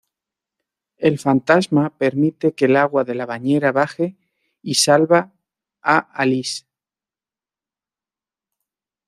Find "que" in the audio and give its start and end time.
2.55-2.65